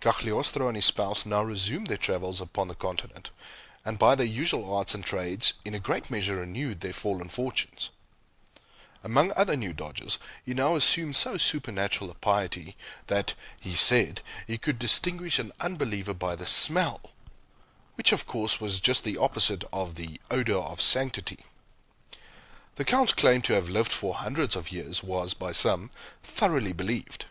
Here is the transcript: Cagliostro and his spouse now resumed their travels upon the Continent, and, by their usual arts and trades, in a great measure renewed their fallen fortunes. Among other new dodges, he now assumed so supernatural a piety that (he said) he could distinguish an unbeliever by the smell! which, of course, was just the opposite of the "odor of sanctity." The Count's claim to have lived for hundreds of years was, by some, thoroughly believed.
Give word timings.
Cagliostro 0.00 0.68
and 0.68 0.76
his 0.76 0.86
spouse 0.86 1.26
now 1.26 1.42
resumed 1.42 1.88
their 1.88 1.98
travels 1.98 2.40
upon 2.40 2.66
the 2.68 2.74
Continent, 2.74 3.30
and, 3.84 3.98
by 3.98 4.14
their 4.14 4.24
usual 4.24 4.74
arts 4.74 4.94
and 4.94 5.04
trades, 5.04 5.52
in 5.66 5.74
a 5.74 5.78
great 5.78 6.08
measure 6.10 6.36
renewed 6.36 6.80
their 6.80 6.94
fallen 6.94 7.28
fortunes. 7.28 7.90
Among 9.04 9.32
other 9.32 9.54
new 9.54 9.74
dodges, 9.74 10.18
he 10.46 10.54
now 10.54 10.76
assumed 10.76 11.14
so 11.16 11.36
supernatural 11.36 12.10
a 12.10 12.14
piety 12.14 12.74
that 13.08 13.34
(he 13.60 13.74
said) 13.74 14.22
he 14.46 14.56
could 14.56 14.78
distinguish 14.78 15.38
an 15.38 15.52
unbeliever 15.60 16.14
by 16.14 16.36
the 16.36 16.46
smell! 16.46 17.12
which, 17.96 18.12
of 18.12 18.24
course, 18.26 18.58
was 18.58 18.80
just 18.80 19.04
the 19.04 19.18
opposite 19.18 19.62
of 19.74 19.96
the 19.96 20.18
"odor 20.30 20.56
of 20.56 20.80
sanctity." 20.80 21.40
The 22.76 22.86
Count's 22.86 23.12
claim 23.12 23.42
to 23.42 23.52
have 23.52 23.68
lived 23.68 23.92
for 23.92 24.14
hundreds 24.14 24.56
of 24.56 24.72
years 24.72 25.02
was, 25.02 25.34
by 25.34 25.52
some, 25.52 25.90
thoroughly 26.22 26.72
believed. 26.72 27.26